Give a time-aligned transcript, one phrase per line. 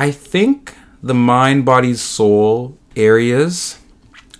[0.00, 3.80] I think the mind, body, soul areas,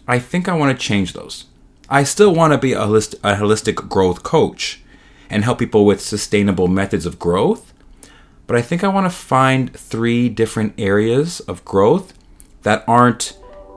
[0.08, 1.44] I think I want to change those.
[1.86, 4.80] I still want to be a holistic, a holistic growth coach
[5.28, 7.74] and help people with sustainable methods of growth.
[8.46, 12.14] But I think I want to find three different areas of growth
[12.62, 13.36] that aren't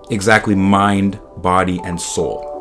[0.09, 2.52] exactly mind, body, and soul.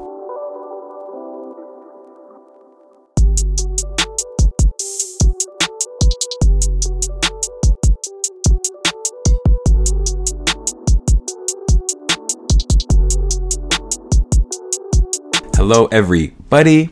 [15.64, 16.90] Hello, everybody,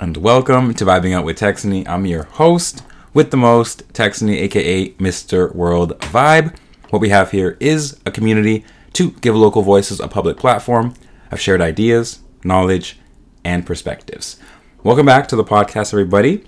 [0.00, 1.86] and welcome to Vibing Out with Texany.
[1.86, 2.82] I'm your host
[3.14, 5.54] with the most, Texany, aka Mr.
[5.54, 6.56] World Vibe.
[6.90, 10.94] What we have here is a community to give local voices a public platform
[11.30, 12.98] of shared ideas, knowledge,
[13.44, 14.36] and perspectives.
[14.82, 16.44] Welcome back to the podcast, everybody.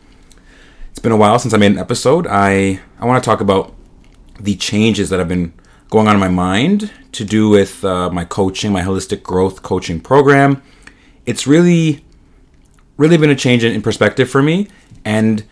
[0.91, 2.27] It's been a while since I made an episode.
[2.27, 3.77] I, I want to talk about
[4.41, 5.53] the changes that have been
[5.89, 10.01] going on in my mind to do with uh, my coaching, my holistic growth coaching
[10.01, 10.65] program
[11.27, 12.05] it's really,
[12.97, 14.69] really been a change in, in perspective for me.
[15.05, 15.45] And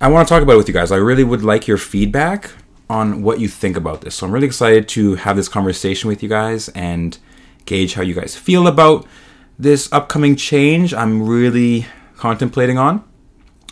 [0.00, 0.92] I want to talk about it with you guys.
[0.92, 2.50] I really would like your feedback
[2.90, 4.16] on what you think about this.
[4.16, 7.16] So I'm really excited to have this conversation with you guys and
[7.64, 9.06] gauge how you guys feel about
[9.58, 13.04] this upcoming change I'm really contemplating on.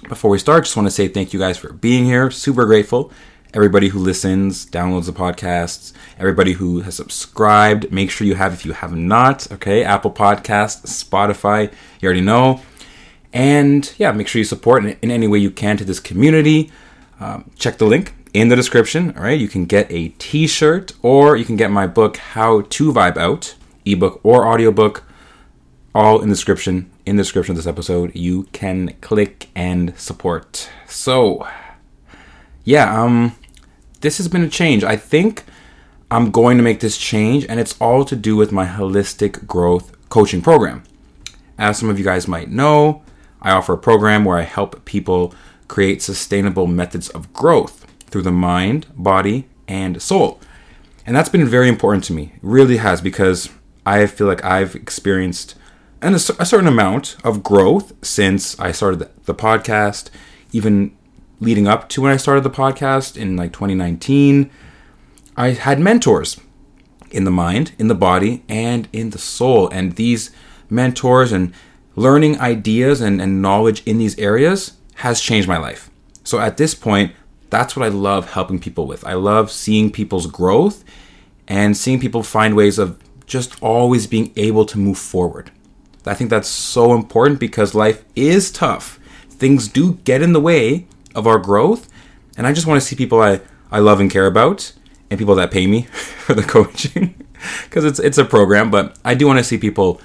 [0.09, 2.31] Before we start, just want to say thank you guys for being here.
[2.31, 3.13] Super grateful
[3.55, 7.91] everybody who listens, downloads the podcasts, everybody who has subscribed.
[7.91, 9.85] Make sure you have if you have not, okay?
[9.85, 12.61] Apple Podcasts, Spotify, you already know.
[13.33, 16.71] And yeah, make sure you support in, in any way you can to this community.
[17.21, 19.39] Um, check the link in the description, all right?
[19.39, 23.17] You can get a t shirt or you can get my book, How to Vibe
[23.17, 23.55] Out,
[23.85, 25.05] ebook or audiobook,
[25.95, 26.91] all in the description.
[27.07, 30.71] In the description of this episode, you can click and support.
[30.87, 31.47] So,
[32.63, 33.35] yeah, um,
[34.01, 34.85] this has been a change.
[34.85, 35.45] I think
[36.11, 39.93] I'm going to make this change, and it's all to do with my holistic growth
[40.09, 40.83] coaching program.
[41.59, 43.03] As some of you guys might know,
[43.43, 45.35] I offer a program where I help people
[45.69, 50.41] create sustainable methods of growth through the mind, body, and soul.
[51.07, 52.33] And that's been very important to me.
[52.35, 53.51] It really has because
[53.87, 55.55] I feel like I've experienced
[56.03, 60.11] a certain amount of growth since I started the podcast,
[60.53, 60.97] even
[61.41, 64.51] leading up to when I started the podcast in like 2019,
[65.37, 66.39] I had mentors
[67.11, 69.69] in the mind, in the body, and in the soul.
[69.69, 70.31] And these
[70.69, 71.53] mentors and
[71.97, 75.91] learning ideas and, and knowledge in these areas has changed my life.
[76.25, 77.13] So at this point,
[77.49, 79.05] that's what I love helping people with.
[79.05, 80.85] I love seeing people's growth
[81.49, 85.51] and seeing people find ways of just always being able to move forward.
[86.07, 88.99] I think that's so important because life is tough.
[89.29, 91.89] Things do get in the way of our growth.
[92.37, 93.41] And I just want to see people I,
[93.71, 94.73] I love and care about
[95.11, 95.83] and people that pay me
[96.25, 97.27] for the coaching
[97.65, 100.01] because it's it's a program, but I do want to see people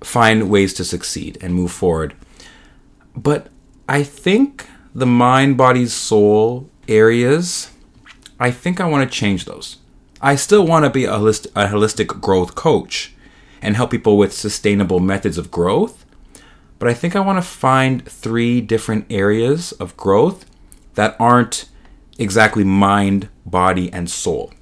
[0.00, 2.14] find ways to succeed and move forward.
[3.16, 3.48] But
[3.88, 7.70] I think the mind, body, soul areas,
[8.38, 9.78] I think I want to change those.
[10.20, 13.12] I still want to be a, holist- a holistic growth coach
[13.60, 16.01] and help people with sustainable methods of growth
[16.82, 20.44] but I think I want to find three different areas of growth
[20.94, 21.66] that aren't
[22.18, 24.52] exactly mind, body, and soul.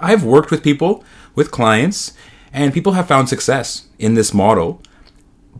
[0.00, 2.14] I've worked with people, with clients,
[2.50, 4.80] and people have found success in this model,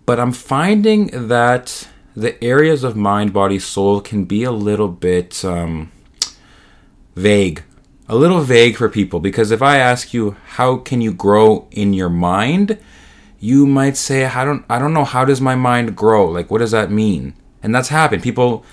[0.07, 5.45] but I'm finding that the areas of mind, body, soul can be a little bit
[5.45, 5.93] um,
[7.15, 7.63] vague.
[8.09, 11.93] A little vague for people because if I ask you, how can you grow in
[11.93, 12.79] your mind?
[13.45, 16.25] You might say i don't i don't know how does my mind grow?
[16.31, 17.35] Like what does that mean?
[17.63, 18.23] And that's happened.
[18.23, 18.65] People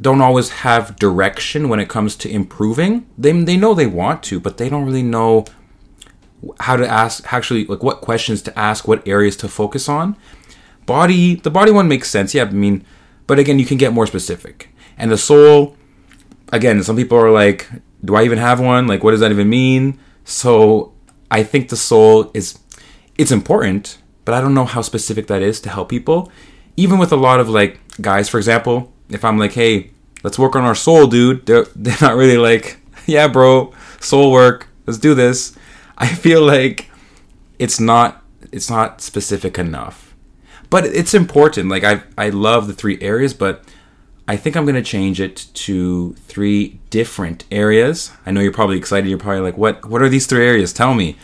[0.00, 3.06] don't always have direction when it comes to improving.
[3.18, 5.44] They, they know they want to but they don't really know
[6.60, 10.16] how to ask actually like what questions to ask what areas to focus on.
[10.86, 12.82] Body the body one makes sense yeah i mean
[13.26, 14.70] but again you can get more specific.
[14.96, 15.76] And the soul
[16.50, 17.68] again some people are like
[18.02, 18.86] do i even have one?
[18.86, 20.00] Like what does that even mean?
[20.24, 20.94] So
[21.30, 22.58] i think the soul is
[23.20, 26.32] it's important, but I don't know how specific that is to help people.
[26.76, 29.90] Even with a lot of like guys, for example, if I'm like, hey,
[30.24, 34.68] let's work on our soul, dude, they're, they're not really like, yeah, bro, soul work,
[34.86, 35.54] let's do this.
[35.98, 36.90] I feel like
[37.58, 40.16] it's not it's not specific enough.
[40.70, 41.68] But it's important.
[41.68, 43.64] Like I I love the three areas, but
[44.26, 48.12] I think I'm gonna change it to three different areas.
[48.24, 49.10] I know you're probably excited.
[49.10, 50.72] You're probably like, what what are these three areas?
[50.72, 51.18] Tell me.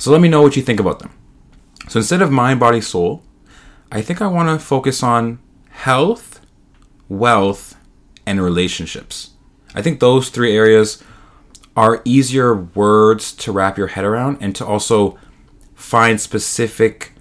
[0.00, 1.12] So let me know what you think about them.
[1.88, 3.22] So instead of mind, body, soul,
[3.92, 6.40] I think I want to focus on health,
[7.10, 7.76] wealth,
[8.24, 9.32] and relationships.
[9.74, 11.02] I think those three areas
[11.76, 15.18] are easier words to wrap your head around and to also
[15.74, 17.12] find specific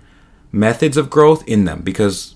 [0.53, 2.35] methods of growth in them because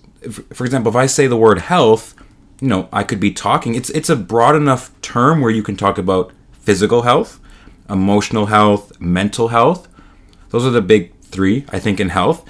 [0.54, 2.13] for example if i say the word health
[2.62, 5.75] you know i could be talking it's it's a broad enough term where you can
[5.75, 7.39] talk about physical health
[7.89, 9.88] emotional health mental health
[10.53, 12.47] those are the big 3 i think in health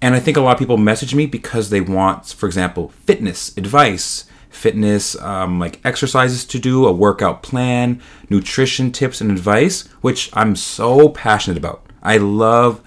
[0.00, 3.54] and i think a lot of people message me because they want for example fitness
[3.58, 8.00] advice fitness um, like exercises to do a workout plan
[8.30, 12.80] nutrition tips and advice which i'm so passionate about i love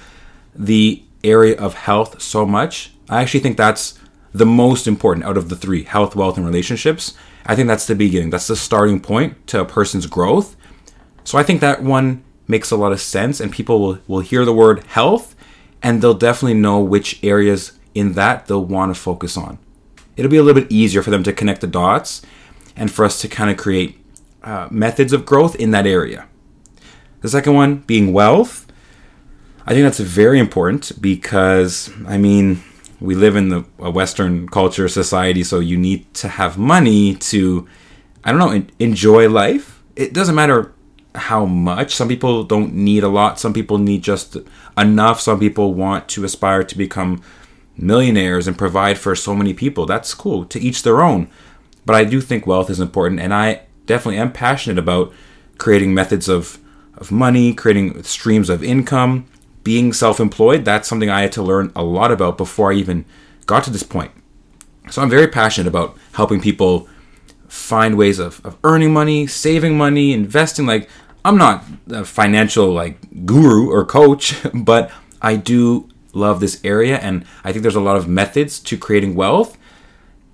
[0.56, 2.94] the area of health so much.
[3.10, 3.98] I actually think that's
[4.34, 7.14] the most important out of the three health, wealth, and relationships.
[7.46, 8.30] I think that's the beginning.
[8.30, 10.56] That's the starting point to a person's growth.
[11.24, 14.46] So I think that one makes a lot of sense, and people will, will hear
[14.46, 15.36] the word health
[15.82, 19.58] and they'll definitely know which areas in that they'll want to focus on.
[20.16, 22.22] It'll be a little bit easier for them to connect the dots
[22.76, 24.00] and for us to kind of create
[24.44, 26.28] uh, methods of growth in that area.
[27.22, 28.66] The second one being wealth.
[29.66, 32.64] I think that's very important because, I mean,
[33.02, 37.68] we live in the a Western culture society, so you need to have money to,
[38.24, 39.84] I don't know, enjoy life.
[39.96, 40.74] It doesn't matter
[41.18, 41.96] how much.
[41.96, 43.40] Some people don't need a lot.
[43.40, 44.38] Some people need just
[44.78, 45.20] enough.
[45.20, 47.22] Some people want to aspire to become
[47.76, 49.86] millionaires and provide for so many people.
[49.86, 50.46] That's cool.
[50.46, 51.30] To each their own.
[51.86, 55.14] But I do think wealth is important, and I definitely am passionate about
[55.58, 56.60] creating methods of
[56.98, 59.28] of money, creating streams of income,
[59.68, 63.04] being self employed, that's something I had to learn a lot about before I even
[63.46, 64.12] got to this point.
[64.90, 66.88] So I'm very passionate about helping people
[67.50, 70.66] find ways of, of earning money, saving money, investing.
[70.66, 70.90] Like,
[71.28, 74.90] I'm not a financial like guru or coach, but
[75.22, 79.14] I do love this area and I think there's a lot of methods to creating
[79.14, 79.58] wealth.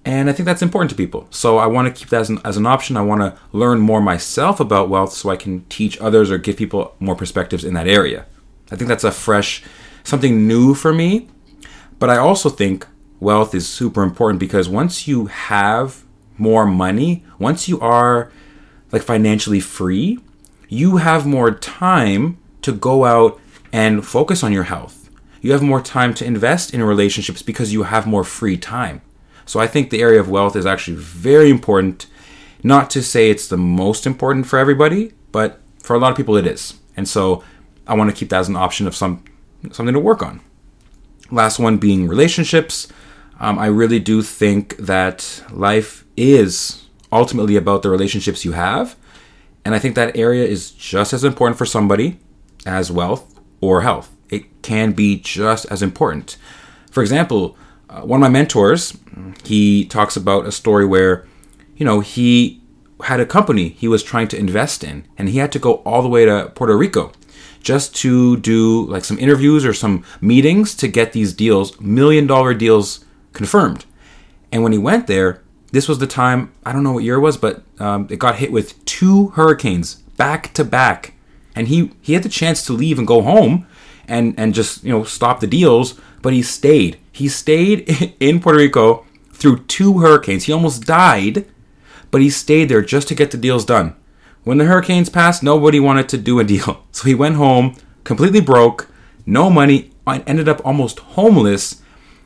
[0.06, 1.26] And I think that's important to people.
[1.32, 2.96] So I want to keep that as an, as an option.
[2.96, 6.58] I want to learn more myself about wealth so I can teach others or give
[6.58, 8.28] people more perspectives in that area.
[8.70, 9.64] I think that's a fresh,
[10.04, 11.28] something new for me.
[11.98, 12.86] But I also think
[13.20, 16.04] wealth is super important because once you have
[16.38, 18.32] more money, once you are
[18.92, 20.20] like financially free,
[20.74, 23.40] you have more time to go out
[23.72, 25.10] and focus on your health.
[25.40, 29.02] You have more time to invest in relationships because you have more free time.
[29.46, 32.08] So I think the area of wealth is actually very important.
[32.64, 36.38] Not to say it's the most important for everybody, but for a lot of people
[36.38, 36.80] it is.
[36.98, 37.44] And so
[37.86, 39.24] I want to keep that as an option of some
[39.72, 40.42] something to work on.
[41.30, 42.88] Last one being relationships.
[43.40, 48.96] Um, I really do think that life is ultimately about the relationships you have,
[49.66, 52.20] and I think that area is just as important for somebody
[52.66, 54.16] as wealth or health.
[54.30, 56.38] It can be just as important.
[56.92, 57.58] For example,
[57.90, 58.98] uh, one of my mentors,
[59.44, 61.26] he talks about a story where,
[61.76, 62.62] you know, he
[63.04, 66.02] had a company he was trying to invest in, and he had to go all
[66.02, 67.12] the way to Puerto Rico
[67.62, 72.54] just to do like some interviews or some meetings to get these deals, million dollar
[72.54, 73.86] deals confirmed.
[74.52, 75.43] And when he went there,
[75.74, 78.36] this was the time, I don't know what year it was, but um, it got
[78.36, 81.16] hit with two hurricanes back to back.
[81.56, 83.66] And he, he had the chance to leave and go home
[84.08, 87.00] and, and just, you know, stop the deals, but he stayed.
[87.12, 90.44] He stayed in Puerto Rico through two hurricanes.
[90.44, 91.48] He almost died,
[92.12, 93.96] but he stayed there just to get the deals done.
[94.44, 96.86] When the hurricanes passed, nobody wanted to do a deal.
[96.92, 98.90] So he went home completely broke,
[99.26, 101.82] no money, and ended up almost homeless.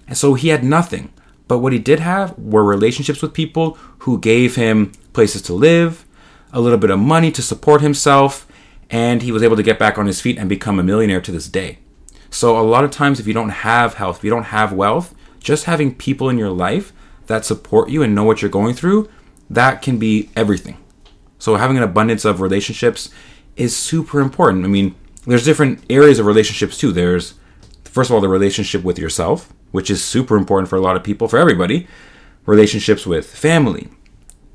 [0.06, 1.14] And so he had nothing.
[1.48, 6.06] But what he did have were relationships with people who gave him places to live,
[6.52, 8.48] a little bit of money to support himself,
[8.90, 11.32] and he was able to get back on his feet and become a millionaire to
[11.32, 11.80] this day.
[12.30, 15.16] So, a lot of times, if you don't have health, if you don't have wealth,
[15.40, 16.92] just having people in your life
[17.28, 19.10] that support you and know what you're going through,
[19.50, 20.78] that can be everything.
[21.40, 23.10] So having an abundance of relationships
[23.56, 24.66] is super important.
[24.66, 26.92] I mean, there's different areas of relationships too.
[26.92, 27.36] There's
[27.84, 31.04] first of all the relationship with yourself, which is super important for a lot of
[31.04, 31.88] people, for everybody.
[32.46, 33.90] Relationships with family,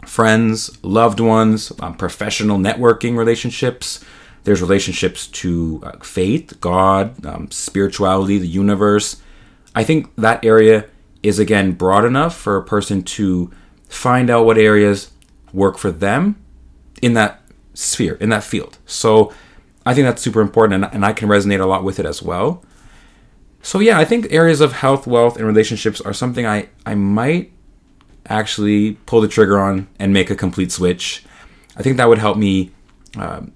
[0.07, 4.05] friends, loved ones, um, professional networking relationships.
[4.45, 9.21] There's relationships to uh, faith, God, um, spirituality, the universe.
[9.75, 10.87] I think that area
[11.23, 13.51] is again broad enough for a person to
[13.89, 15.13] find out what areas
[15.53, 16.43] work for them
[17.01, 17.41] in that
[17.75, 18.79] sphere, in that field.
[18.87, 19.33] So
[19.85, 22.23] I think that's super important, and, and I can resonate a lot with it as
[22.23, 22.65] well.
[23.63, 27.53] So yeah, I think areas of health, wealth, and relationships are something I I might
[28.27, 31.25] actually pull the trigger on and make a complete switch.
[31.77, 32.73] I think that would help me
[33.17, 33.53] um,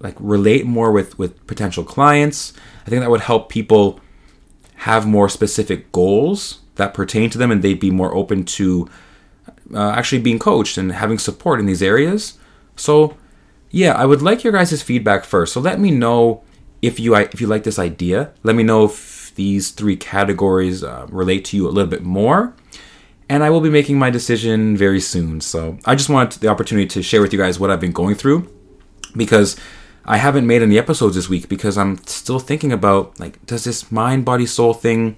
[0.00, 2.54] like relate more with with potential clients.
[2.86, 4.00] I think that would help people
[4.76, 8.88] have more specific goals that pertain to them, and they'd be more open to
[9.74, 12.38] uh, actually being coached and having support in these areas.
[12.76, 13.16] So
[13.70, 15.52] yeah, I would like your guys' feedback first.
[15.52, 16.42] So let me know
[16.80, 18.32] if you if you like this idea.
[18.42, 18.84] Let me know
[19.34, 22.54] these three categories uh, relate to you a little bit more.
[23.28, 25.40] And I will be making my decision very soon.
[25.40, 28.16] So I just wanted the opportunity to share with you guys what I've been going
[28.16, 28.52] through
[29.16, 29.56] because
[30.04, 33.92] I haven't made any episodes this week because I'm still thinking about like, does this
[33.92, 35.16] mind, body, soul thing,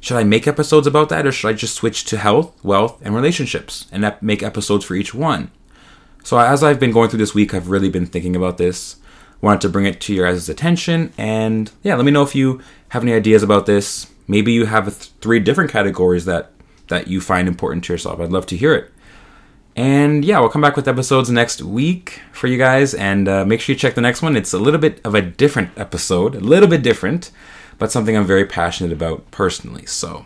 [0.00, 3.14] should I make episodes about that or should I just switch to health, wealth, and
[3.14, 5.50] relationships and make episodes for each one?
[6.24, 8.96] So as I've been going through this week, I've really been thinking about this.
[9.44, 12.62] Wanted to bring it to your guys' attention, and yeah, let me know if you
[12.88, 14.10] have any ideas about this.
[14.26, 16.50] Maybe you have th- three different categories that
[16.88, 18.20] that you find important to yourself.
[18.20, 18.90] I'd love to hear it.
[19.76, 23.60] And yeah, we'll come back with episodes next week for you guys, and uh, make
[23.60, 24.34] sure you check the next one.
[24.34, 27.30] It's a little bit of a different episode, a little bit different,
[27.78, 29.84] but something I'm very passionate about personally.
[29.84, 30.24] So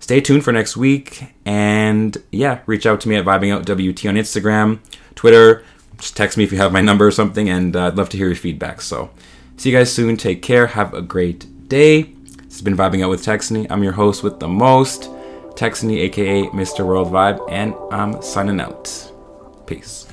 [0.00, 4.80] stay tuned for next week, and yeah, reach out to me at vibingoutwt on Instagram
[5.14, 5.64] Twitter.
[6.00, 8.16] Just text me if you have my number or something, and uh, I'd love to
[8.16, 8.80] hear your feedback.
[8.80, 9.10] So,
[9.56, 10.16] see you guys soon.
[10.16, 10.66] Take care.
[10.68, 12.02] Have a great day.
[12.02, 13.66] This has been Vibing Out with Texany.
[13.70, 15.02] I'm your host with the most,
[15.56, 16.86] Texany, aka Mr.
[16.86, 19.12] World Vibe, and I'm signing out.
[19.66, 20.06] Peace.